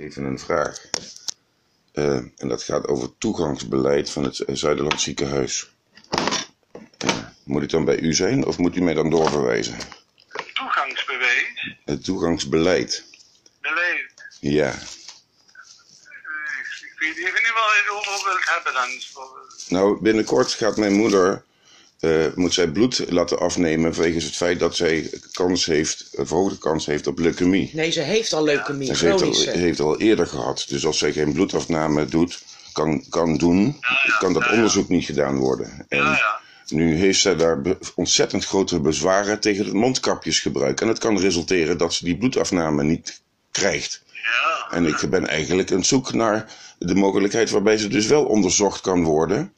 [0.00, 0.80] even een vraag.
[1.92, 5.70] Eh, en dat gaat over het toegangsbeleid van het Zuiderland ziekenhuis.
[6.98, 9.78] Eh, moet ik dan bij u zijn of moet u mij dan doorverwijzen?
[10.54, 11.76] Toegangsbewijs?
[11.84, 13.04] Het toegangsbeleid.
[13.60, 14.12] Beleid?
[14.40, 14.70] Ja.
[14.70, 14.78] Eh,
[16.58, 18.88] ik, ik weet even niet waar je het over wilt hebben dan.
[19.68, 21.44] Nou, binnenkort gaat mijn moeder,
[22.00, 26.58] eh, moet zij bloed laten afnemen wegens het feit dat zij kans heeft, een verhoogde
[26.58, 27.70] kans heeft op leukemie.
[27.72, 30.64] Nee, ze heeft al leukemie, En ze heeft al, heeft al eerder gehad.
[30.68, 32.42] Dus als zij geen bloedafname doet,
[32.72, 33.80] kan, kan doen,
[34.18, 35.86] kan dat onderzoek niet gedaan worden.
[35.88, 36.40] En Ja, ja.
[36.68, 37.62] nu heeft zij daar
[37.94, 40.80] ontzettend grote bezwaren tegen het mondkapjesgebruik.
[40.80, 43.20] En het kan resulteren dat ze die bloedafname niet
[43.50, 44.02] krijgt.
[44.06, 44.76] Ja.
[44.76, 49.04] En ik ben eigenlijk aan zoek naar de mogelijkheid waarbij ze dus wel onderzocht kan
[49.04, 49.52] worden.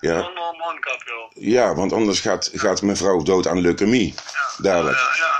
[0.00, 1.25] Ja, Zonder een mondkapje.
[1.38, 4.14] Ja want anders gaat, gaat mevrouw dood aan leukemie.
[4.58, 4.96] Dadelijk.
[4.96, 5.34] Ja, ja.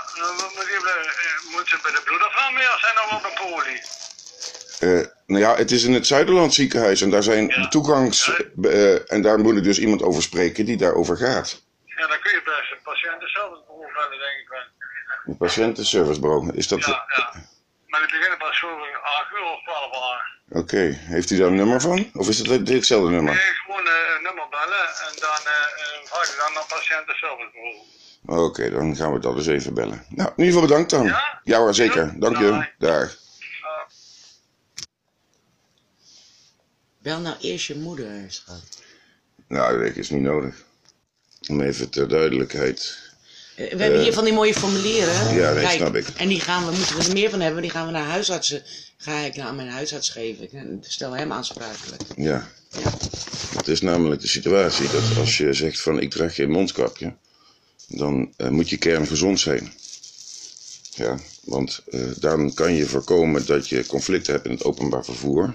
[0.57, 3.81] Moet, je, bij- eh, ze bij de bloedafname of zijn dan op een poli?
[4.81, 7.69] Eh, nou ja, het is in het Zuiderland ziekenhuis en daar zijn Ja.
[7.69, 8.31] toegangs...
[8.63, 11.63] eh, en daar moet ik dus iemand over spreken die daarover gaat.
[11.85, 14.61] Ja, dan kun je best de patiënten zelf het beroep bellen, denk ik wel.
[15.27, 16.51] Het patiëntenservicebureau.
[16.55, 16.85] Is dat...
[16.85, 17.33] Ja, ja.
[17.87, 20.35] Maar die beginnen pas zo 8 uur of 12 uur.
[20.61, 22.11] Oké, heeft u daar een nummer van?
[22.15, 23.35] Of is het ditzelfde nummer?
[23.35, 25.41] Nee, gewoon een nummer bellen en dan
[26.23, 28.45] je dan naar patiëntenservicebureau.
[28.45, 30.05] Oké, dan gaan we dat eens even bellen.
[30.09, 31.07] Nou, in ieder geval bedankt dan.
[31.45, 31.59] Ja?
[31.59, 32.21] hoor, zeker.
[32.21, 32.69] Dank je.
[32.79, 33.17] Daar.
[36.99, 38.83] Bel nou eerst je moeder, schat.
[39.49, 40.65] Nou, dat is niet nodig.
[41.49, 43.06] Om even ter duidelijkheid.
[43.57, 45.35] Eh, We hebben hier van die mooie formulieren.
[45.35, 46.09] ja, nee, Kijk, snap ik.
[46.17, 47.63] En die gaan we, moeten we er meer van hebben.
[47.63, 48.63] Die gaan we naar huisartsen.
[48.97, 50.45] Ga ik naar mijn huisarts geven.
[50.45, 52.03] Ik stel hem aansprakelijk.
[52.17, 52.49] Ja.
[52.83, 52.93] Ja.
[53.57, 57.15] Het is namelijk de situatie dat als je zegt van ik draag geen mondkapje,
[57.89, 59.73] dan eh, moet je kerngezond zijn.
[60.95, 65.55] Ja, want eh, dan kan je voorkomen dat je conflicten hebt in het openbaar vervoer.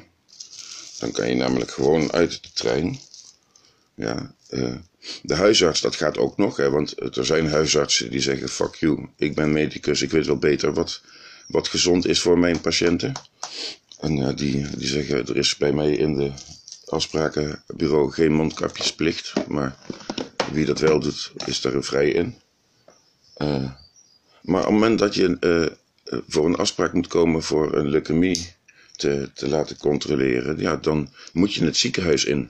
[0.99, 2.99] Dan kan je namelijk gewoon uit de trein.
[3.95, 4.75] Ja, eh,
[5.21, 9.08] de huisarts, dat gaat ook nog, hè, want er zijn huisartsen die zeggen: fuck you,
[9.17, 11.02] ik ben medicus, ik weet wel beter wat,
[11.48, 13.11] wat gezond is voor mijn patiënten.
[13.99, 16.31] En eh, die, die zeggen: er is bij mij in de
[16.86, 19.76] afsprakenbureau geen mondkapjesplicht, maar
[20.52, 22.36] wie dat wel doet, is daar vrij in.
[23.33, 23.71] Eh,
[24.42, 28.53] maar op het moment dat je eh, voor een afspraak moet komen voor een leukemie
[28.95, 32.49] te, te laten controleren, ja, dan moet je het ziekenhuis in.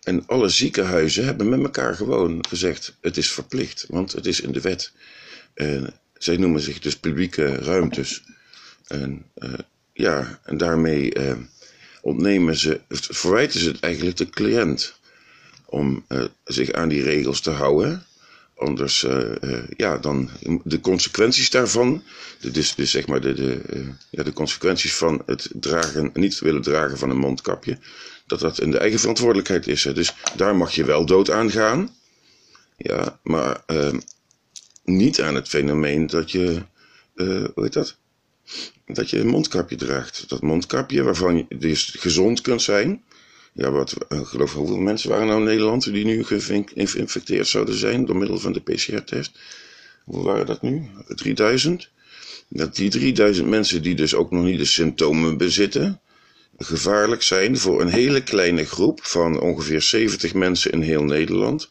[0.00, 4.52] En alle ziekenhuizen hebben met elkaar gewoon gezegd: het is verplicht, want het is in
[4.52, 4.92] de wet.
[5.54, 8.22] En zij noemen zich dus publieke ruimtes.
[8.86, 9.52] En eh,
[9.92, 11.36] ja, en daarmee eh,
[12.02, 14.98] ontnemen ze, verwijten ze het eigenlijk de cliënt
[15.64, 18.04] om eh, zich aan die regels te houden.
[18.60, 20.30] Anders, eh, eh, ja, dan
[20.64, 22.02] de consequenties daarvan,
[22.40, 26.62] dus, dus zeg maar de, de, eh, ja, de consequenties van het dragen, niet willen
[26.62, 27.78] dragen van een mondkapje,
[28.26, 29.84] dat dat in de eigen verantwoordelijkheid is.
[29.84, 29.92] Hè.
[29.92, 31.94] Dus daar mag je wel dood aan gaan,
[32.76, 33.92] ja, maar eh,
[34.84, 36.62] niet aan het fenomeen dat je,
[37.14, 37.96] hoe heet dat?
[38.86, 40.28] Dat je een mondkapje draagt.
[40.28, 43.02] Dat mondkapje waarvan je dus gezond kunt zijn.
[43.52, 47.74] Ja, wat, ik geloof hoeveel mensen waren nou in Nederland die nu geïnf- geïnfecteerd zouden
[47.74, 49.38] zijn door middel van de PCR-test?
[50.04, 50.88] Hoe waren dat nu?
[51.06, 51.90] 3000?
[52.48, 56.00] Dat die 3000 mensen die dus ook nog niet de symptomen bezitten,
[56.58, 61.68] gevaarlijk zijn voor een hele kleine groep van ongeveer 70 mensen in heel Nederland.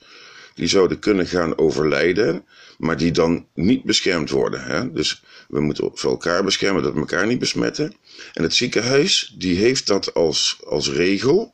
[0.55, 2.45] Die zouden kunnen gaan overlijden,
[2.77, 4.63] maar die dan niet beschermd worden.
[4.63, 4.91] Hè?
[4.91, 7.93] Dus we moeten voor elkaar beschermen dat we elkaar niet besmetten.
[8.33, 11.53] En het ziekenhuis die heeft dat als, als regel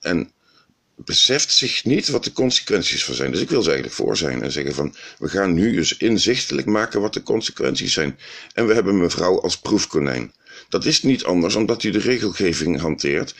[0.00, 0.32] en
[1.04, 3.30] beseft zich niet wat de consequenties van zijn.
[3.30, 6.66] Dus ik wil ze eigenlijk voor zijn en zeggen van we gaan nu dus inzichtelijk
[6.66, 8.18] maken wat de consequenties zijn.
[8.54, 10.32] En we hebben mevrouw als proefkonijn.
[10.68, 13.34] Dat is niet anders omdat u de regelgeving hanteert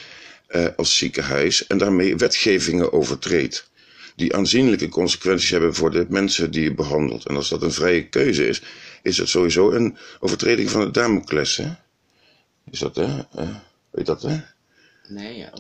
[0.47, 3.69] eh, als ziekenhuis en daarmee wetgevingen overtreedt.
[4.17, 7.27] Die aanzienlijke consequenties hebben voor de mensen die je behandelt.
[7.27, 8.63] En als dat een vrije keuze is,
[9.03, 11.57] is het sowieso een overtreding van het Damocles.
[11.57, 11.69] Hè?
[12.71, 13.19] Is dat, hè?
[13.35, 13.49] Eh,
[13.91, 14.41] weet dat, hè?
[15.09, 15.53] Nee, ja,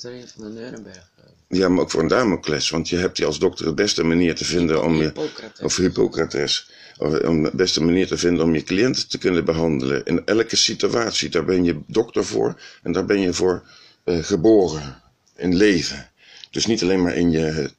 [0.00, 0.96] van de Nuremberg.
[0.96, 2.70] eh, Ja, maar ook voor een Damocles.
[2.70, 5.02] Want je hebt die als dokter de beste manier te vinden om je.
[5.02, 5.60] Hippocrates.
[5.60, 6.70] Of Hippocrates.
[6.98, 10.04] Of Om de beste manier te vinden om je cliënten te kunnen behandelen.
[10.04, 11.28] In elke situatie.
[11.28, 12.60] Daar ben je dokter voor.
[12.82, 13.62] En daar ben je voor
[14.04, 15.02] eh, geboren.
[15.36, 16.10] In leven.
[16.50, 17.70] Dus niet alleen maar in je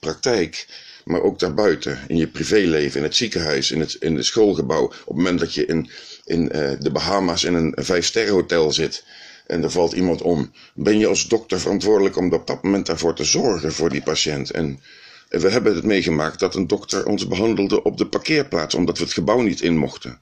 [0.00, 0.66] praktijk.
[1.04, 1.98] Maar ook daarbuiten.
[2.08, 2.98] In je privéleven.
[2.98, 3.70] In het ziekenhuis.
[3.70, 4.84] In het, in het schoolgebouw.
[4.84, 5.90] Op het moment dat je in,
[6.24, 9.04] in eh, de Bahama's in een vijfsterrenhotel zit.
[9.46, 10.52] En er valt iemand om.
[10.74, 14.50] Ben je als dokter verantwoordelijk om op dat moment daarvoor te zorgen voor die patiënt?
[14.50, 14.80] En
[15.28, 19.04] en we hebben het meegemaakt dat een dokter ons behandelde op de parkeerplaats, omdat we
[19.04, 20.20] het gebouw niet in mochten.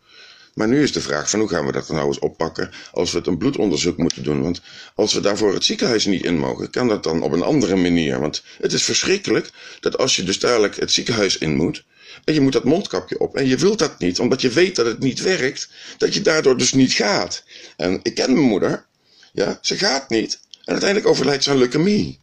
[0.54, 3.18] Maar nu is de vraag van hoe gaan we dat nou eens oppakken als we
[3.18, 4.42] het een bloedonderzoek moeten doen.
[4.42, 4.60] Want
[4.94, 8.20] als we daarvoor het ziekenhuis niet in mogen, kan dat dan op een andere manier.
[8.20, 9.50] Want het is verschrikkelijk
[9.80, 11.84] dat als je dus dadelijk het ziekenhuis in moet,
[12.24, 13.36] en je moet dat mondkapje op.
[13.36, 15.68] En je wilt dat niet, omdat je weet dat het niet werkt,
[15.98, 17.44] dat je daardoor dus niet gaat.
[17.76, 18.84] En ik ken mijn moeder,
[19.34, 20.40] ja, ze gaat niet.
[20.50, 22.20] En uiteindelijk overlijdt ze aan leukemie.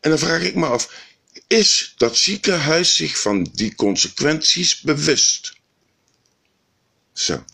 [0.00, 1.10] En dan vraag ik me af,
[1.46, 5.52] is dat ziekenhuis zich van die consequenties bewust?
[7.12, 7.44] Zo.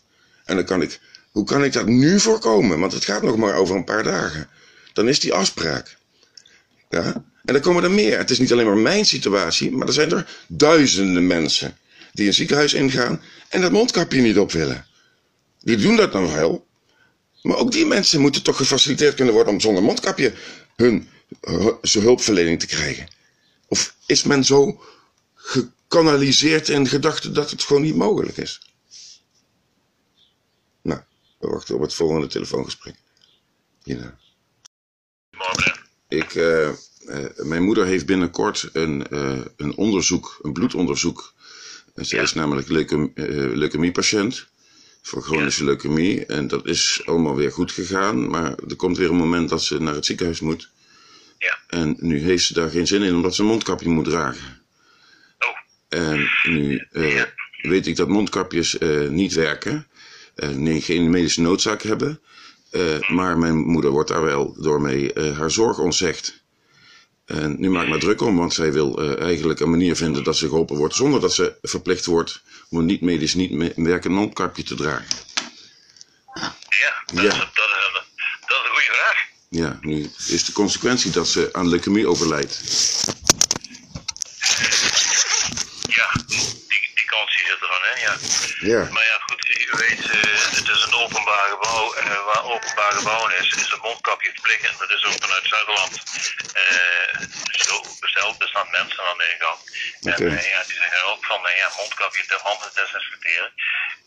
[0.45, 1.01] En dan kan ik,
[1.31, 2.81] hoe kan ik dat nu voorkomen?
[2.81, 4.49] Want het gaat nog maar over een paar dagen.
[4.93, 5.97] Dan is die afspraak.
[6.91, 7.13] Ja?
[7.45, 8.19] En dan komen er meer.
[8.19, 11.79] Het is niet alleen maar mijn situatie, maar er zijn er duizenden mensen
[12.13, 14.87] die een ziekenhuis ingaan en dat mondkapje niet op willen.
[15.61, 16.68] Die doen dat dan wel.
[17.43, 20.35] Maar ook die mensen moeten toch gefaciliteerd kunnen worden om zonder mondkapje
[20.77, 21.09] hun
[21.81, 23.09] hulpverlening te krijgen.
[23.69, 24.83] Of is men zo
[25.35, 28.61] gekanaliseerd in gedachten dat het gewoon niet mogelijk is?
[30.83, 31.01] Nou,
[31.39, 32.95] we wachten op het volgende telefoongesprek.
[33.83, 34.19] Hierna.
[35.31, 35.81] Morgen.
[36.09, 36.69] Ik, uh,
[37.07, 41.35] uh, mijn moeder heeft binnenkort een, uh, een onderzoek, een bloedonderzoek.
[41.97, 42.23] Ze ja.
[42.23, 43.11] is namelijk leuke,
[43.55, 44.49] leukemiepatiënt
[45.03, 46.27] voor chronische leukemie.
[46.27, 48.31] En dat is allemaal weer goed gegaan.
[48.31, 50.71] Maar er komt weer een moment dat ze naar het ziekenhuis moet.
[51.39, 51.59] Ja.
[51.67, 54.63] En nu heeft ze daar geen zin in, omdat ze een mondkapje moet dragen.
[55.39, 55.99] Oh.
[56.01, 57.33] En nu ja.
[57.63, 58.79] weet ik dat mondkapjes
[59.09, 59.87] niet werken.
[60.55, 62.21] nee, geen medische noodzaak hebben.
[62.73, 66.43] Uh, maar mijn moeder wordt daar wel door mee uh, haar zorg ontzegd.
[67.29, 70.25] En nu maak ik me druk om, want zij wil uh, eigenlijk een manier vinden
[70.25, 74.63] dat ze geholpen wordt zonder dat ze verplicht wordt om een niet-medisch, niet werkend mondkapje
[74.63, 75.07] te dragen.
[76.35, 76.55] Ja,
[77.13, 77.31] dat, ja.
[77.31, 78.03] Is, dat, is,
[78.47, 79.27] dat is een goede vraag.
[79.49, 82.61] Ja, nu is de consequentie dat ze aan leukemie overlijdt.
[85.89, 88.17] Ja, die, die kans zit ervan, hè, ja.
[88.61, 88.93] Ja.
[88.93, 90.03] Maar ja, goed, u weet,
[90.57, 91.95] het is een openbaar gebouw.
[92.59, 94.65] Openbaar gebouw is, is een mondkapje verplicht.
[94.71, 95.93] En dat is ook vanuit Zuiderland
[96.63, 97.15] uh,
[97.67, 97.75] zo
[98.05, 98.35] besteld.
[98.43, 99.57] Er staan mensen aan de.
[100.01, 100.27] Okay.
[100.27, 103.51] En uh, ja, die zeggen ook van, uh, ja, mondkapje te handen desinfecteren.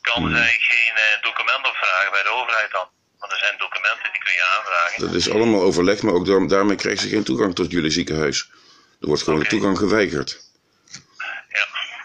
[0.02, 0.36] Kan Hmm.
[0.36, 2.88] zij geen document opvragen bij de overheid dan?
[3.20, 5.02] Want er zijn documenten die kun je aanvragen.
[5.06, 8.50] Dat is allemaal overleg, maar ook daarmee krijgt ze geen toegang tot jullie ziekenhuis.
[9.02, 10.51] Er wordt gewoon de toegang geweigerd.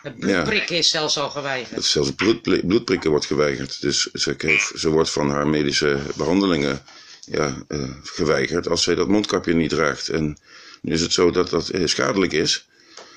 [0.07, 0.13] Ja.
[0.13, 1.85] Het bloedprikken is zelfs al geweigerd.
[1.85, 3.81] Zelfs het bloed, bloedprikken wordt geweigerd.
[3.81, 6.83] Dus ze, heeft, ze wordt van haar medische behandelingen
[7.25, 10.09] ja, uh, geweigerd als zij dat mondkapje niet draagt.
[10.09, 10.39] En
[10.83, 12.67] nu is het zo dat dat uh, schadelijk is.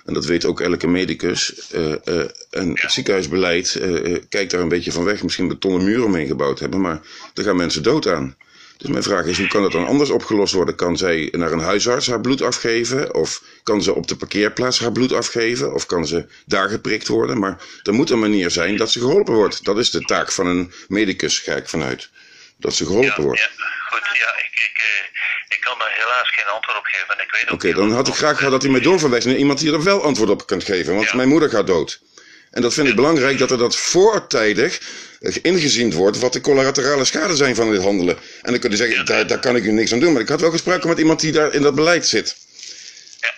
[0.05, 1.53] En dat weet ook elke medicus.
[1.73, 1.93] Uh,
[2.49, 3.79] en het ziekenhuisbeleid
[4.29, 5.23] kijkt daar een beetje van weg.
[5.23, 7.01] Misschien betonnen muren omheen gebouwd hebben, maar
[7.33, 8.35] er gaan mensen dood aan.
[8.79, 10.75] Dus mijn vraag is, hoe kan dat dan anders opgelost worden?
[10.75, 13.13] Kan zij naar een huisarts haar bloed afgeven?
[13.13, 15.73] Of kan ze op de parkeerplaats haar bloed afgeven?
[15.73, 17.39] Of kan ze daar geprikt worden?
[17.39, 19.63] Maar er moet een manier zijn dat ze geholpen wordt.
[19.65, 22.09] Dat is de taak van een medicus, ga ik vanuit.
[22.57, 23.39] Dat ze geholpen ja, wordt.
[23.39, 23.47] Ja,
[23.89, 24.17] goed.
[24.17, 27.17] Ja, ik, ik, uh, ik kan daar helaas geen antwoord op geven.
[27.17, 29.35] En ik weet Oké, okay, dan had ik graag gehad dat u mij doorverwijst naar
[29.35, 30.95] iemand die er wel antwoord op kunt geven.
[30.95, 31.15] Want Ja.
[31.15, 32.01] mijn moeder gaat dood.
[32.51, 34.79] En dat vind ik belangrijk dat er dat voortijdig
[35.41, 38.17] ingezien wordt wat de collaterale schade zijn van dit handelen.
[38.41, 40.13] En dan kun je zeggen, daar, daar kan ik u niks aan doen.
[40.13, 42.37] Maar ik had wel gesproken met iemand die daar in dat beleid zit.
[43.19, 43.33] Ja.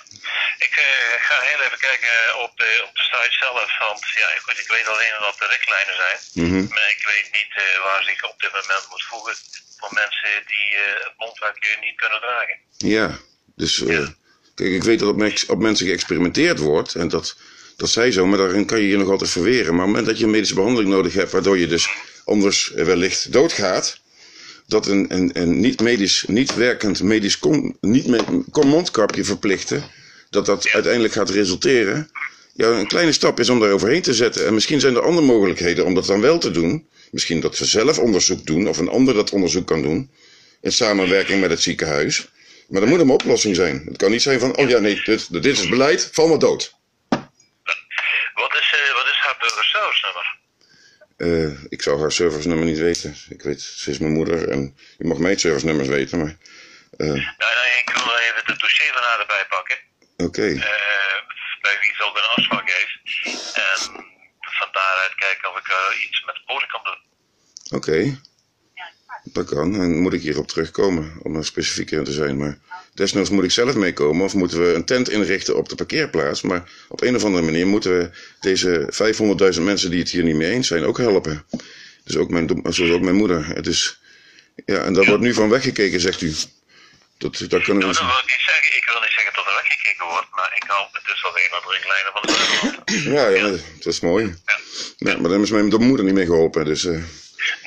[0.68, 0.86] Ik uh,
[1.28, 3.78] ga heel even kijken op de, op de site zelf.
[3.80, 6.48] Want ja, goed, ik weet alleen dat er richtlijnen zijn.
[6.48, 6.68] Mhm.
[6.74, 9.36] Maar ik weet niet uh, waar zich op dit moment moet voegen
[9.80, 12.58] voor mensen die uh, het mondkapje niet kunnen dragen.
[12.78, 13.18] Ja,
[13.56, 14.08] dus uh,
[14.56, 15.10] kijk, ik weet dat
[15.48, 16.96] op mensen geëxperimenteerd wordt.
[16.96, 17.36] En dat,
[17.82, 19.64] dat zij zo, maar daarin kan je je nog altijd verweren.
[19.64, 21.90] Maar op het moment dat je medische behandeling nodig hebt, waardoor je dus
[22.26, 24.00] anders wellicht doodgaat.
[24.68, 29.84] Dat een, een, een niet medisch, niet werkend medisch kom, niet me, kom mondkapje verplichten.
[30.30, 32.12] Dat dat uiteindelijk gaat resulteren.
[32.54, 34.46] Ja, een kleine stap is om daar overheen te zetten.
[34.48, 36.88] En misschien zijn er andere mogelijkheden om dat dan wel te doen.
[37.12, 40.10] Misschien dat we zelf onderzoek doen, of een ander dat onderzoek kan doen.
[40.62, 42.30] In samenwerking met het ziekenhuis.
[42.68, 43.82] Maar er moet een oplossing zijn.
[43.86, 46.80] Het kan niet zijn van, oh ja, nee, dit, dit is beleid, val maar dood.
[48.42, 50.28] Wat is, uh, wat is haar burgerservice-nummer?
[51.18, 53.16] Uh, ik zou haar service-nummer niet weten.
[53.30, 56.36] Ik weet, ze is mijn moeder en je mag mijn service-nummers weten, maar...
[56.98, 57.08] Uh...
[57.08, 59.78] Nee, nee, ik wil even het dossier van haar erbij pakken.
[60.18, 60.24] Oké.
[60.24, 60.54] Okay.
[61.62, 62.96] bij wie ze ook een afspraak heeft.
[63.56, 63.80] En
[64.40, 65.68] van daaruit kijken of ik
[66.08, 67.00] iets met de code kan doen.
[67.80, 67.90] Oké.
[67.90, 68.20] Okay.
[69.24, 69.76] Dat kan.
[69.82, 72.38] En moet ik hierop terugkomen om er specifieker te zijn.
[72.38, 72.58] Maar
[73.02, 76.42] desnoods moet ik zelf meekomen of moeten we een tent inrichten op de parkeerplaats.
[76.42, 78.72] Maar op een of andere manier moeten we deze
[79.56, 81.46] 500.000 mensen die het hier niet mee eens zijn ook helpen.
[82.04, 83.48] Dus ook mijn, zoals ook mijn moeder.
[83.48, 84.00] Het is,
[84.66, 85.10] ja, en daar ja.
[85.10, 86.34] wordt nu van weggekeken, zegt u.
[87.18, 87.94] Dat, dat kunnen we...
[87.94, 88.78] Dat wil ik niet zeggen.
[88.78, 91.62] Ik wil niet zeggen dat er weggekeken wordt, maar ik hou het dus alleen aan
[91.66, 92.90] de richtlijnen van de buitenland.
[93.16, 93.50] Ja, ja,
[93.84, 94.36] dat is mooi.
[94.98, 95.18] Ja.
[95.18, 96.84] maar dan is mijn moeder niet mee geholpen, dus...
[96.84, 97.04] Uh...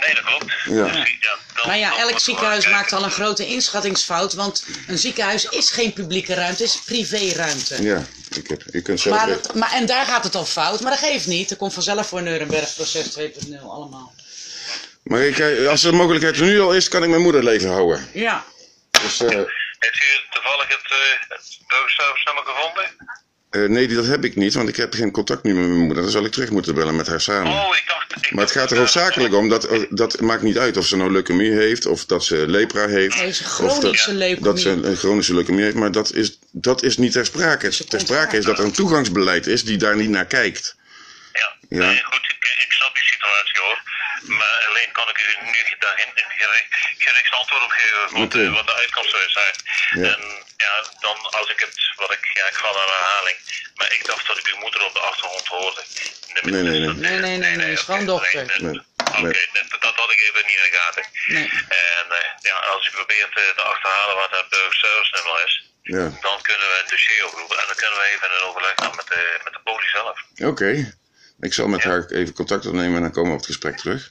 [0.04, 0.44] Nee, dat klopt.
[0.64, 0.84] Ja.
[0.84, 5.44] Dus, ja, dan- Maar ja, elk ziekenhuis maakt al een grote inschattingsfout, want een ziekenhuis
[5.44, 7.82] is geen publieke ruimte, het is privéruimte.
[7.82, 8.04] Ja,
[8.37, 10.90] ik heb, je kunt zelf Maar, dat- maar, en daar gaat het al fout, maar
[10.90, 11.50] dat geeft niet.
[11.50, 14.14] Er komt vanzelf voor Nuremberg proces 2.0 allemaal.
[15.02, 17.70] Maar ik, eh, als de mogelijkheid er nu al is, kan ik mijn moeder leven
[17.70, 18.08] houden.
[18.12, 18.44] Ja,
[19.02, 21.58] Dus eh, Heeft u toevallig het, uh, het
[22.44, 22.96] gevonden?
[23.54, 26.02] Eh, nee, dat heb ik niet, want ik heb geen contact nu met mijn moeder.
[26.02, 27.52] Dan zal ik terug moeten bellen met haar samen.
[27.52, 28.26] Oh, ik dacht...
[28.26, 31.12] Ik Maar het gaat er hoofdzakelijk om, dat, dat maakt niet uit of ze nou
[31.12, 33.16] leukemie heeft, of dat ze lepra heeft.
[33.16, 34.44] Nee, ze of chronische dat, leukemie.
[34.44, 37.73] Dat ze een chronische leukemie heeft, maar dat is, dat is niet ter sprake.
[37.73, 40.76] Ze Ter sprake is dat er een toegangsbeleid is die daar niet naar kijkt.
[41.32, 41.87] Ja, Ja.
[41.87, 43.82] Nee, goed, ik, ik snap die situatie hoor.
[44.38, 46.32] Maar alleen kan ik u nu daarin een
[46.99, 49.54] gericht, antwoord op geven wat, eh, wat de uitkomst zou zijn.
[50.04, 50.11] Ja.
[50.12, 50.75] En ja,
[51.06, 53.37] dan als ik het, wat ik, ja, ik ga naar herhaling,
[53.78, 55.83] maar ik dacht dat ik uw moeder op de achtergrond hoorde.
[56.42, 57.21] Nee, nee, nee.
[57.21, 58.44] Nee, nee, nee, schoondochter.
[58.47, 58.80] nee, Nee,
[59.18, 59.64] Oké, nee.
[59.85, 61.04] dat, had ik even niet in de gaten.
[61.35, 61.49] nee.
[61.92, 66.06] En eh, ja, als u probeert eh, te achterhalen wat het burgerservice nummer is, Ja,
[66.26, 69.06] dan kunnen we een dossier oproepen en dan kunnen we even in overleg gaan met
[69.06, 70.16] de, met de poli zelf.
[70.50, 70.71] oké.
[71.40, 74.11] Ik zal met haar even contact opnemen en dan komen we op het gesprek terug.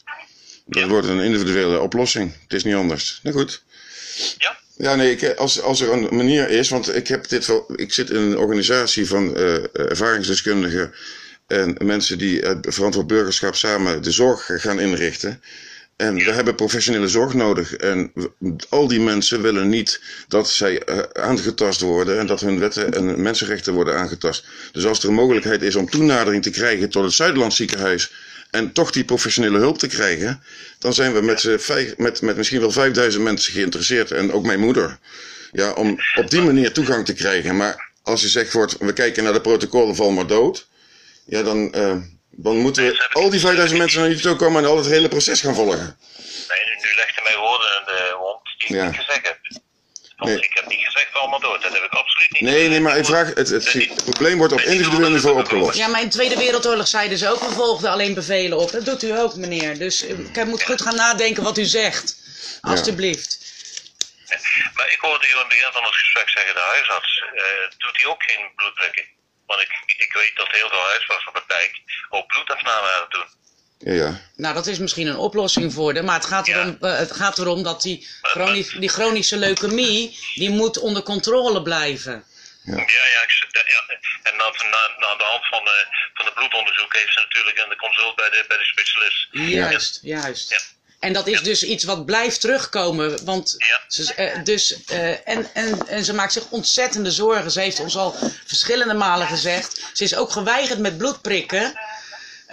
[0.65, 2.41] Dat wordt een individuele oplossing.
[2.43, 3.19] Het is niet anders.
[3.23, 3.63] Nou goed.
[4.37, 4.57] Ja?
[4.77, 8.09] Ja, nee, ik, als, als er een manier is, want ik heb dit ik zit
[8.09, 10.93] in een organisatie van eh, ervaringsdeskundigen
[11.47, 15.41] en mensen die het verantwoord burgerschap samen de zorg gaan inrichten.
[15.95, 17.73] En we hebben professionele zorg nodig.
[17.73, 18.11] En
[18.69, 23.21] al die mensen willen niet dat zij eh, aangetast worden en dat hun wetten en
[23.21, 24.45] mensenrechten worden aangetast.
[24.71, 28.11] Dus als er een mogelijkheid is om toenadering te krijgen tot het Zuiderland ziekenhuis
[28.53, 30.43] en toch die professionele hulp te krijgen,
[30.79, 34.59] dan zijn we met, vijf, met, met misschien wel 5000 mensen geïnteresseerd en ook mijn
[34.59, 34.97] moeder.
[35.51, 37.57] Ja, om op die manier toegang te krijgen.
[37.57, 40.67] Maar als je zegt wordt, we kijken naar de protocollen, val maar dood.
[41.25, 41.95] Ja, dan, eh,
[42.31, 45.07] dan moeten we al die 5000 mensen naar je toe komen en al het hele
[45.07, 45.97] proces gaan volgen.
[46.49, 48.89] Nee, nu, nu legt u mij woorden in de mond die ik Ja.
[48.89, 49.61] niet.
[50.17, 50.43] Want Nee.
[50.43, 51.61] ik heb niet gezegd allemaal dood.
[51.61, 54.53] Dat heb ik absoluut niet Nee, nee, maar ik vraag, het, het, het probleem wordt
[54.53, 55.77] op individueel niveau opgelost.
[55.77, 58.71] Ja, maar in de Tweede Wereldoorlog zeiden ze ook, we volgden alleen bevelen op.
[58.71, 59.77] Dat doet u ook, meneer.
[59.77, 62.15] Dus ik moet goed gaan nadenken wat u zegt.
[62.61, 63.41] Alsjeblieft.
[64.73, 67.43] Maar ik hoorde u aan het begin van het gesprek zeggen, de huisarts, eh,
[67.77, 69.05] doet hij ook geen bloedprikken?
[69.45, 71.71] Want ik, ik weet dat heel veel huisartsenpraktijk
[72.09, 73.27] ook bloedafname aan het doen.
[73.83, 74.19] Ja, ja.
[74.35, 76.01] Nou, dat is misschien een oplossing voor de.
[76.03, 76.57] Maar het gaat Ja.
[76.59, 81.61] erom, eh, het gaat erom dat die, chroni- die chronische leukemie, die moet onder controle
[81.61, 82.23] blijven.
[82.63, 82.89] Ja, ja, ik,
[83.51, 83.95] ja, ja.
[84.31, 87.77] en dan, na, na de hand van, de van de bloedonderzoek heeft ze natuurlijk een
[87.77, 89.27] consult bij de, bij de specialist.
[89.31, 90.49] Juist, juist.
[90.49, 90.59] Ja.
[90.99, 93.25] En dat is dus iets wat blijft terugkomen.
[93.25, 93.81] Want Ja.
[93.87, 97.51] ze, eh, dus, eh, en, en, en ze maakt zich ontzettende zorgen.
[97.51, 99.81] Ze heeft ons al verschillende malen gezegd.
[99.93, 101.73] Ze is ook geweigerd met bloedprikken.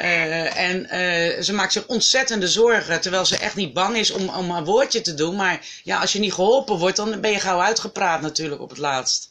[0.01, 3.01] Eh, en eh, ze maakt zich ontzettende zorgen.
[3.01, 5.37] Terwijl ze echt niet bang is om, om een woordje te doen.
[5.37, 8.79] Maar ja, als je niet geholpen wordt, dan ben je gauw uitgepraat natuurlijk op het
[8.79, 9.29] laatst.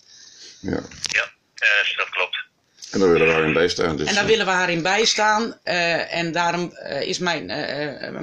[0.59, 0.69] ja.
[1.01, 1.23] Ja,
[1.55, 2.47] eh, dat klopt.
[2.91, 3.95] En daar willen we haar in bijstaan.
[3.97, 5.55] Dus, En daar willen we haar in bijstaan.
[5.63, 7.45] eh, en daarom eh, is mijn,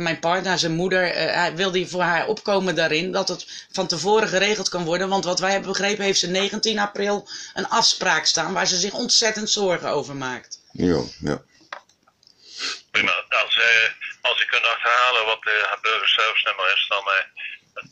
[0.03, 3.13] mijn partner, zijn moeder, eh, hij wil die voor haar opkomen daarin.
[3.13, 5.09] Dat het van tevoren geregeld kan worden.
[5.09, 8.53] Want wat wij hebben begrepen, heeft ze 19 april een afspraak staan.
[8.53, 10.61] Waar ze zich ontzettend zorgen over maakt.
[10.73, 11.43] Ja, ja.
[12.97, 13.25] Prima.
[13.43, 17.25] Als, eh, als u kunt achterhalen wat eh, het burgerservice nummer is, dan, eh,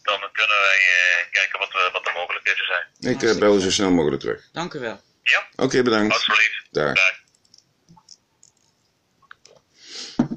[0.02, 3.14] dan kunnen wij eh, kijken wat, we- wat de mogelijkheden zijn.
[3.14, 4.40] Ik eh, bel u zo snel mogelijk terug.
[4.52, 5.00] Dank u wel.
[5.22, 6.14] Ja, Oké, bedankt.
[6.14, 6.66] alsjeblieft.
[6.70, 6.94] Daar.
[6.94, 7.22] Dag.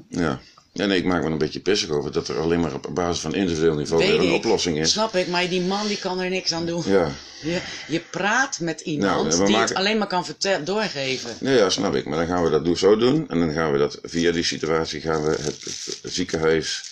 [0.08, 0.40] Ja.
[0.78, 3.20] Ja, nee, ik maak me een beetje pissig over dat er alleen maar op basis
[3.20, 4.32] van individueel niveau weer een ik.
[4.32, 4.90] oplossing is.
[4.90, 6.82] Snap ik, maar die man die kan er niks aan doen.
[6.86, 7.10] Ja.
[7.42, 11.30] Je, je praat met iemand Nou, die maken- het alleen maar kan vertel- doorgeven.
[11.40, 12.04] Nee, ja, snap ik.
[12.04, 13.28] Maar dan gaan we dat zo doen.
[13.28, 15.56] En dan gaan we dat via die situatie gaan we het,
[16.02, 16.82] ziekenhuis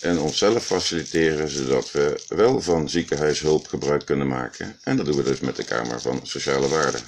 [0.00, 4.76] en onszelf faciliteren, zodat we wel van ziekenhuishulp gebruik kunnen maken.
[4.82, 7.00] En dat doen we dus met de Kamer van Sociale Waarden.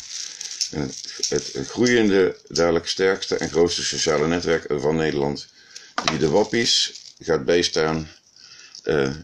[0.71, 0.93] En
[1.29, 5.47] het, het groeiende, dadelijk sterkste en grootste sociale netwerk van Nederland,
[6.05, 8.09] die de wappies gaat bijstaan,
[8.83, 9.15] eh,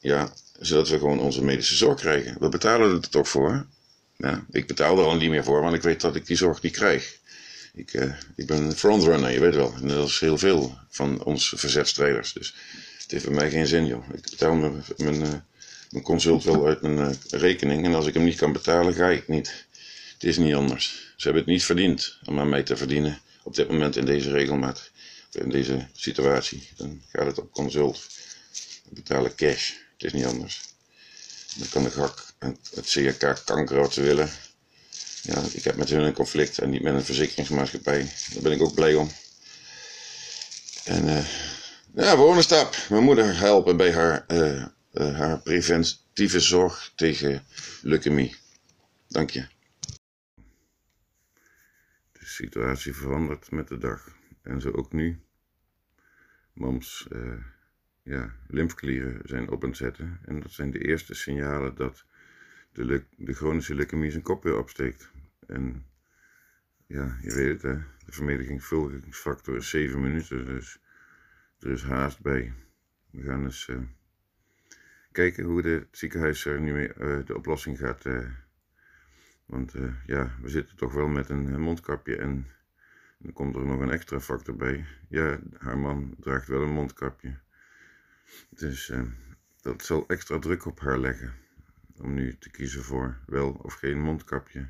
[0.00, 2.36] ja, zodat we gewoon onze medische zorg krijgen.
[2.40, 3.66] We betalen er toch voor.
[4.50, 6.72] Ik betaal er al niet meer voor, want ik weet dat ik die zorg niet
[6.72, 7.18] krijg.
[7.74, 9.74] Ik, eh, ik ben een frontrunner, je weet wel.
[9.80, 12.32] En dat is heel veel van ons verzetstrijders.
[12.32, 12.54] Dus
[13.02, 14.04] het heeft voor mij geen zin, joh.
[14.14, 15.32] Ik betaal mijn, mijn, eh,
[15.90, 17.84] mijn consult wel uit mijn eh, rekening.
[17.84, 19.66] En als ik hem niet kan betalen, ga ik niet.
[20.12, 20.86] Het is niet anders.
[21.16, 23.20] Ze hebben het niet verdiend om aan mij te verdienen.
[23.42, 24.90] Op dit moment in deze regelmaat.
[25.34, 26.68] In deze situatie.
[26.76, 28.08] Dan gaat het op consult.
[28.84, 29.72] Dan betaal ik cash.
[29.92, 30.62] Het is niet anders.
[31.56, 32.32] Dan kan de GAK
[32.74, 34.30] het CRK kanker wat ze willen.
[35.22, 38.12] Ja, ik heb met hun een conflict en niet met een verzekeringsmaatschappij.
[38.32, 39.10] Daar ben ik ook blij om.
[40.84, 41.24] En eh,
[41.94, 42.76] Ja, volgende stap.
[42.88, 47.46] Mijn moeder helpen bij haar, uh, uh, haar preventieve zorg tegen
[47.82, 48.36] leukemie.
[49.08, 49.46] Dank je.
[52.12, 54.08] De situatie verandert met de dag.
[54.42, 55.23] En zo ook nu.
[56.54, 57.44] Mams uh,
[58.02, 60.18] ja, lymfeklieren zijn op het zetten.
[60.24, 62.04] En dat zijn de eerste signalen dat
[62.72, 65.10] de, de chronische leukemie zijn kop weer opsteekt.
[65.46, 65.86] En
[66.86, 70.80] ja, je weet het hè, de vermedigingsfactor is 7 minuten, dus
[71.58, 72.52] er is haast bij.
[73.10, 73.78] We gaan eens uh,
[75.12, 78.04] kijken hoe de, ziekenhuis er nu mee uh, de oplossing gaat.
[79.46, 79.74] Want
[80.06, 82.46] ja, we zitten toch wel met een mondkapje en
[83.24, 84.86] dan komt er nog een extra factor bij.
[85.08, 87.38] Ja, haar man draagt wel een mondkapje.
[88.48, 88.92] Dus
[89.60, 91.34] dat zal extra druk op haar leggen.
[91.96, 94.68] Om nu te kiezen voor wel of geen mondkapje.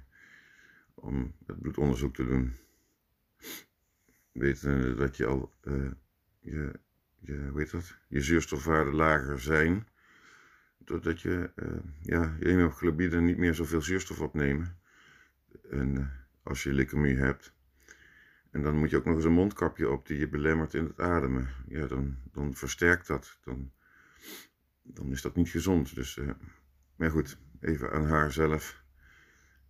[0.95, 2.57] Om het bloedonderzoek te doen.
[4.33, 5.53] Weten dat je al
[6.41, 6.81] je,
[7.21, 9.89] je, hoe heet je zuurstofwaarden lager zijn.
[10.79, 11.69] Doordat je, uh,
[12.03, 14.79] ja, je hemoglobine niet meer zoveel zuurstof opnemen.
[15.71, 17.54] En als je leukemie hebt.
[18.55, 21.01] En dan moet je ook nog eens een mondkapje op die je belemmert in het
[21.01, 21.49] ademen.
[21.67, 23.39] Ja, dan, dan versterkt dat.
[23.45, 23.73] Dan,
[24.83, 25.95] dan is dat niet gezond.
[25.95, 26.31] Dus, uh,
[26.97, 28.83] maar goed, even aan haar zelf.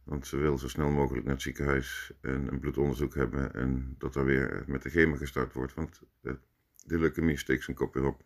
[0.02, 3.54] Want ze wil zo snel mogelijk naar het ziekenhuis en een bloedonderzoek hebben.
[3.54, 5.74] En dat er weer met de chemo gestart wordt.
[5.74, 8.22] Want de leukemie steekt zijn kop weer op.